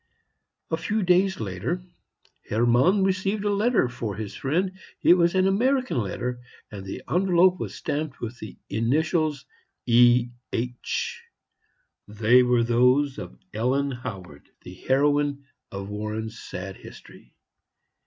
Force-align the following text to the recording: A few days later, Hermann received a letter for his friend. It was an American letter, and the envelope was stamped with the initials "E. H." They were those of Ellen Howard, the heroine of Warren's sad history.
A 0.71 0.77
few 0.77 1.03
days 1.03 1.39
later, 1.39 1.83
Hermann 2.49 3.03
received 3.03 3.45
a 3.45 3.51
letter 3.53 3.87
for 3.87 4.15
his 4.15 4.33
friend. 4.33 4.71
It 5.03 5.13
was 5.13 5.35
an 5.35 5.47
American 5.47 5.99
letter, 5.99 6.41
and 6.71 6.83
the 6.83 7.03
envelope 7.07 7.59
was 7.59 7.75
stamped 7.75 8.19
with 8.19 8.39
the 8.39 8.57
initials 8.71 9.45
"E. 9.85 10.29
H." 10.51 11.21
They 12.07 12.41
were 12.41 12.63
those 12.63 13.19
of 13.19 13.37
Ellen 13.53 13.91
Howard, 13.91 14.49
the 14.61 14.73
heroine 14.73 15.45
of 15.71 15.89
Warren's 15.89 16.39
sad 16.39 16.77
history. 16.77 17.35